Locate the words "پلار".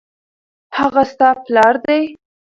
1.43-1.75